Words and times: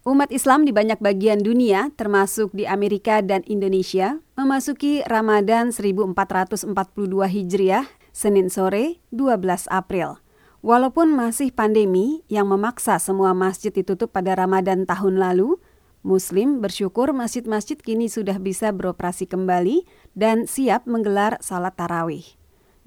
Umat 0.00 0.32
Islam 0.32 0.64
di 0.64 0.72
banyak 0.72 0.96
bagian 0.96 1.44
dunia, 1.44 1.92
termasuk 1.92 2.56
di 2.56 2.64
Amerika 2.64 3.20
dan 3.20 3.44
Indonesia, 3.44 4.16
memasuki 4.32 5.04
Ramadan 5.04 5.76
1442 5.76 6.72
Hijriah, 7.28 7.84
Senin 8.08 8.48
sore 8.48 9.04
12 9.12 9.68
April. 9.68 10.16
Walaupun 10.64 11.12
masih 11.12 11.52
pandemi 11.52 12.24
yang 12.32 12.48
memaksa 12.48 12.96
semua 12.96 13.36
masjid 13.36 13.68
ditutup 13.76 14.08
pada 14.08 14.32
Ramadan 14.32 14.88
tahun 14.88 15.20
lalu, 15.20 15.60
Muslim 16.00 16.64
bersyukur 16.64 17.12
masjid-masjid 17.12 17.76
kini 17.76 18.08
sudah 18.08 18.40
bisa 18.40 18.72
beroperasi 18.72 19.28
kembali 19.28 19.84
dan 20.16 20.48
siap 20.48 20.88
menggelar 20.88 21.36
salat 21.44 21.76
tarawih. 21.76 22.24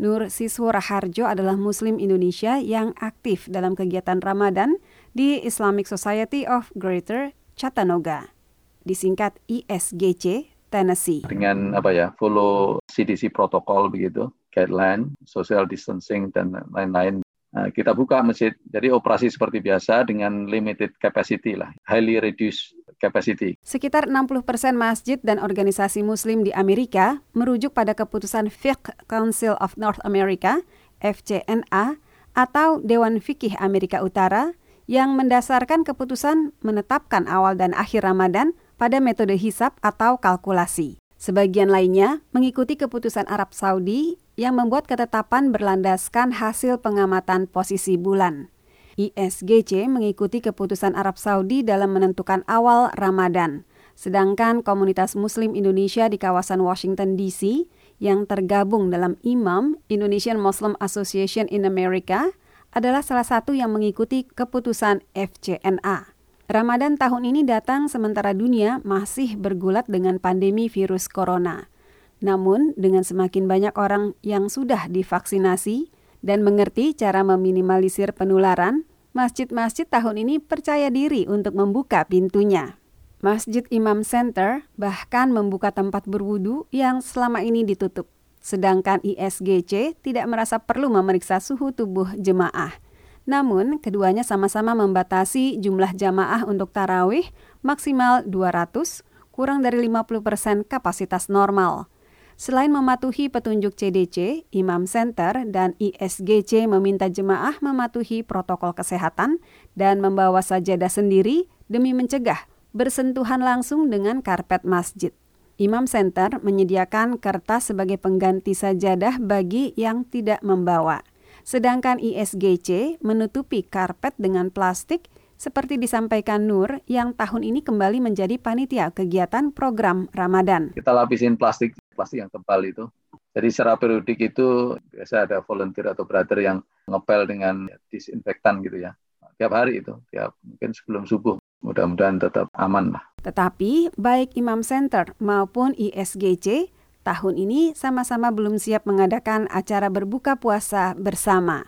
Nur 0.02 0.34
Siswo 0.34 0.73
Raharjo 0.73 1.30
adalah 1.30 1.54
Muslim 1.54 2.02
Indonesia 2.02 2.57
yang 2.57 2.98
aktif 2.98 3.45
dalam 3.45 3.77
kegiatan 3.77 4.18
Ramadan 4.18 4.82
di 5.14 5.39
Islamic 5.45 5.86
Society 5.86 6.43
of 6.50 6.73
Greater 6.73 7.32
Chattanooga, 7.54 8.34
disingkat 8.82 9.38
ISGC, 9.45 10.49
Tennessee. 10.73 11.21
Dengan 11.30 11.77
apa 11.77 11.94
ya, 11.94 12.09
follow 12.17 12.81
CDC 12.90 13.30
protokol 13.30 13.94
begitu, 13.94 14.34
guideline, 14.49 15.13
social 15.23 15.70
distancing 15.70 16.34
dan 16.34 16.57
lain-lain. 16.73 17.21
Nah, 17.54 17.70
kita 17.70 17.94
buka 17.94 18.26
masjid, 18.26 18.49
jadi 18.73 18.90
operasi 18.90 19.30
seperti 19.30 19.62
biasa 19.62 20.09
dengan 20.09 20.49
limited 20.49 20.98
capacity 20.98 21.54
lah, 21.54 21.70
highly 21.85 22.18
reduced 22.18 22.73
capacity. 22.98 23.54
Sekitar 23.62 24.09
60 24.09 24.41
persen 24.41 24.73
masjid 24.73 25.21
dan 25.21 25.38
organisasi 25.38 26.02
muslim 26.02 26.41
di 26.41 26.49
Amerika 26.57 27.21
merujuk 27.38 27.77
pada 27.77 27.93
keputusan 27.93 28.49
Fiqh 28.49 28.90
Council 29.05 29.54
of 29.62 29.77
North 29.77 30.02
America, 30.02 30.66
FCNA, 31.05 32.02
atau 32.34 32.82
Dewan 32.82 33.21
Fikih 33.21 33.54
Amerika 33.62 34.02
Utara 34.02 34.57
yang 34.89 35.15
mendasarkan 35.15 35.87
keputusan 35.87 36.51
menetapkan 36.59 37.27
awal 37.29 37.55
dan 37.55 37.71
akhir 37.77 38.03
Ramadan 38.03 38.57
pada 38.75 38.99
metode 38.99 39.39
hisap 39.39 39.79
atau 39.79 40.19
kalkulasi. 40.19 40.99
Sebagian 41.15 41.71
lainnya 41.71 42.20
mengikuti 42.35 42.75
keputusan 42.75 43.23
Arab 43.31 43.55
Saudi 43.55 44.20
yang 44.35 44.59
membuat 44.59 44.91
ketetapan 44.91 45.55
berlandaskan 45.55 46.35
hasil 46.35 46.84
pengamatan 46.84 47.48
posisi 47.48 47.95
bulan. 47.95 48.51
ISGC 48.99 49.87
mengikuti 49.90 50.43
keputusan 50.43 50.93
Arab 50.93 51.18
Saudi 51.18 51.65
dalam 51.65 51.95
menentukan 51.95 52.45
awal 52.45 52.93
Ramadan, 52.93 53.65
sedangkan 53.97 54.62
komunitas 54.62 55.18
Muslim 55.18 55.57
Indonesia 55.57 56.05
di 56.12 56.20
kawasan 56.20 56.62
Washington 56.62 57.18
DC 57.18 57.71
yang 57.97 58.27
tergabung 58.27 58.91
dalam 58.91 59.18
IMAM 59.23 59.79
Indonesian 59.87 60.37
Muslim 60.37 60.77
Association 60.84 61.47
in 61.49 61.63
America 61.63 62.35
adalah 62.74 63.05
salah 63.05 63.26
satu 63.26 63.54
yang 63.54 63.71
mengikuti 63.71 64.25
keputusan 64.25 65.06
FCNA. 65.13 66.13
Ramadan 66.50 67.00
tahun 67.00 67.24
ini 67.24 67.41
datang 67.47 67.88
sementara 67.88 68.35
dunia 68.35 68.84
masih 68.84 69.40
bergulat 69.40 69.88
dengan 69.88 70.19
pandemi 70.19 70.68
virus 70.68 71.07
corona. 71.07 71.72
Namun, 72.19 72.75
dengan 72.75 73.06
semakin 73.07 73.47
banyak 73.47 73.74
orang 73.80 74.18
yang 74.25 74.52
sudah 74.52 74.91
divaksinasi 74.91 75.94
dan 76.19 76.44
mengerti 76.44 76.91
cara 76.97 77.24
meminimalisir 77.24 78.12
penularan, 78.12 78.84
masjid-masjid 79.16 79.88
tahun 79.88 80.25
ini 80.28 80.44
percaya 80.44 80.90
diri 80.90 81.30
untuk 81.30 81.56
membuka 81.56 82.03
pintunya. 82.03 82.75
Masjid 83.24 83.63
Imam 83.72 84.03
Center 84.03 84.68
bahkan 84.75 85.31
membuka 85.31 85.72
tempat 85.72 86.03
berwudu 86.03 86.68
yang 86.75 87.00
selama 87.00 87.40
ini 87.40 87.63
ditutup. 87.63 88.12
Sedangkan 88.44 89.00
ISGC 89.08 89.96
tidak 90.03 90.25
merasa 90.28 90.59
perlu 90.59 90.91
memeriksa 90.91 91.40
suhu 91.40 91.72
tubuh 91.72 92.12
jemaah. 92.19 92.75
Namun, 93.24 93.80
keduanya 93.80 94.28
sama-sama 94.28 94.75
membatasi 94.75 95.56
jumlah 95.63 95.96
jamaah 95.96 96.44
untuk 96.44 96.75
tarawih 96.75 97.24
maksimal 97.64 98.28
200, 98.28 99.08
kurang 99.31 99.64
dari 99.64 99.88
50 99.88 100.19
persen 100.19 100.58
kapasitas 100.68 101.31
normal. 101.31 101.88
Selain 102.36 102.68
mematuhi 102.68 103.31
petunjuk 103.31 103.80
CDC, 103.80 104.44
Imam 104.52 104.84
Center 104.91 105.48
dan 105.48 105.80
ISGC 105.80 106.68
meminta 106.68 107.08
jemaah 107.08 107.56
mematuhi 107.64 108.28
protokol 108.28 108.76
kesehatan 108.76 109.40
dan 109.80 110.03
membawa 110.03 110.44
sajadah 110.44 110.92
sendiri 110.92 111.48
demi 111.72 111.96
mencegah 111.96 112.44
bersentuhan 112.76 113.40
langsung 113.40 113.88
dengan 113.88 114.20
karpet 114.20 114.68
masjid. 114.68 115.16
Imam 115.62 115.86
Center 115.86 116.41
menyediakan 116.41 117.22
kertas 117.22 117.69
sebagai 117.69 118.02
pengganti 118.02 118.58
sajadah 118.58 119.22
bagi 119.22 119.69
yang 119.78 120.02
tidak 120.09 120.41
membawa. 120.41 121.06
Sedangkan 121.46 122.02
ISGC 122.02 122.97
menutupi 123.06 123.62
karpet 123.62 124.18
dengan 124.18 124.50
plastik 124.50 125.14
seperti 125.38 125.75
disampaikan 125.75 126.47
Nur 126.47 126.81
yang 126.90 127.14
tahun 127.14 127.44
ini 127.44 127.62
kembali 127.62 128.00
menjadi 128.00 128.40
panitia 128.40 128.90
kegiatan 128.96 129.52
program 129.52 130.09
Ramadan. 130.16 130.72
Kita 130.72 130.96
lapisin 130.96 131.36
plastik, 131.36 131.75
plastik 131.94 132.24
yang 132.24 132.31
tebal 132.31 132.64
itu. 132.64 132.88
Jadi 133.35 133.47
secara 133.52 133.75
periodik 133.75 134.24
itu 134.24 134.78
biasa 134.94 135.28
ada 135.28 135.44
volunteer 135.44 135.91
atau 135.91 136.08
brother 136.08 136.40
yang 136.40 136.58
ngepel 136.88 137.28
dengan 137.28 137.68
disinfektan 137.91 138.64
gitu 138.64 138.88
ya. 138.88 138.96
Tiap 139.35 139.52
hari 139.52 139.81
itu, 139.81 139.97
tiap 140.14 140.38
mungkin 140.46 140.72
sebelum 140.72 141.03
subuh. 141.09 141.43
Mudah-mudahan 141.63 142.19
tetap 142.19 142.51
aman 142.53 142.91
lah. 142.94 143.03
Tetapi 143.24 143.96
baik 143.96 144.35
Imam 144.35 144.62
Center 144.68 145.16
maupun 145.24 145.72
ISGC 145.79 146.69
tahun 147.07 147.35
ini 147.40 147.72
sama-sama 147.72 148.35
belum 148.35 148.59
siap 148.59 148.84
mengadakan 148.84 149.47
acara 149.47 149.88
berbuka 149.88 150.35
puasa 150.35 150.91
bersama. 151.00 151.63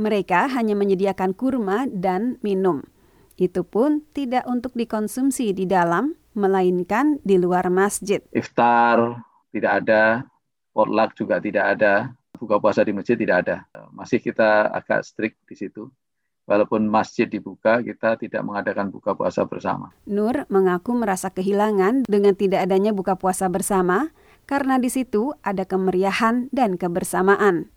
Mereka 0.00 0.52
hanya 0.56 0.72
menyediakan 0.72 1.36
kurma 1.36 1.84
dan 1.88 2.40
minum. 2.40 2.84
Itu 3.36 3.68
pun 3.68 4.08
tidak 4.16 4.48
untuk 4.48 4.72
dikonsumsi 4.72 5.52
di 5.52 5.68
dalam, 5.68 6.16
melainkan 6.32 7.20
di 7.20 7.36
luar 7.36 7.68
masjid. 7.68 8.24
Iftar 8.32 9.20
tidak 9.52 9.84
ada, 9.84 10.24
potluck 10.72 11.12
juga 11.16 11.40
tidak 11.40 11.76
ada, 11.76 12.12
buka 12.36 12.60
puasa 12.60 12.84
di 12.84 12.92
masjid 12.92 13.16
tidak 13.16 13.44
ada. 13.44 13.56
Masih 13.92 14.20
kita 14.20 14.68
agak 14.72 15.04
strict 15.04 15.40
di 15.48 15.56
situ 15.56 15.88
walaupun 16.46 16.86
masjid 16.86 17.26
dibuka, 17.26 17.82
kita 17.82 18.16
tidak 18.16 18.42
mengadakan 18.46 18.88
buka 18.88 19.12
puasa 19.12 19.44
bersama. 19.44 19.92
Nur 20.06 20.46
mengaku 20.48 20.94
merasa 20.94 21.28
kehilangan 21.28 22.06
dengan 22.06 22.32
tidak 22.38 22.64
adanya 22.64 22.94
buka 22.94 23.18
puasa 23.18 23.50
bersama 23.50 24.14
karena 24.46 24.78
di 24.78 24.88
situ 24.88 25.34
ada 25.42 25.66
kemeriahan 25.66 26.48
dan 26.54 26.78
kebersamaan. 26.78 27.68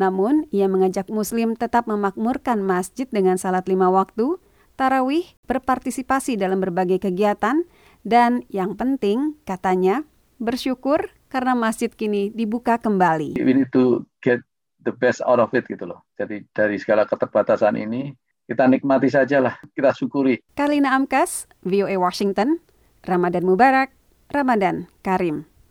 Namun, 0.00 0.50
ia 0.50 0.66
mengajak 0.66 1.06
Muslim 1.06 1.54
tetap 1.54 1.86
memakmurkan 1.86 2.58
masjid 2.58 3.06
dengan 3.06 3.38
salat 3.38 3.70
lima 3.70 3.94
waktu, 3.94 4.42
tarawih, 4.74 5.22
berpartisipasi 5.46 6.34
dalam 6.34 6.58
berbagai 6.58 6.98
kegiatan, 6.98 7.62
dan 8.02 8.42
yang 8.50 8.74
penting, 8.74 9.38
katanya, 9.46 10.02
bersyukur 10.42 11.14
karena 11.30 11.54
masjid 11.54 11.90
kini 11.94 12.34
dibuka 12.34 12.82
kembali. 12.82 13.38
We 13.38 13.54
need 13.54 13.70
to 13.70 14.02
get 14.18 14.42
the 14.84 14.92
best 14.92 15.24
out 15.24 15.40
of 15.40 15.50
it 15.56 15.64
gitu 15.66 15.88
loh. 15.88 16.04
Jadi 16.20 16.44
dari 16.52 16.76
segala 16.76 17.08
keterbatasan 17.08 17.74
ini 17.80 18.12
kita 18.44 18.68
nikmati 18.68 19.08
saja 19.08 19.40
lah, 19.40 19.56
kita 19.72 19.96
syukuri. 19.96 20.44
Kalina 20.52 20.92
Amkas, 20.92 21.48
VOA 21.64 21.96
Washington, 21.96 22.60
Ramadan 23.08 23.48
Mubarak, 23.48 23.96
Ramadan 24.28 24.92
Karim. 25.00 25.48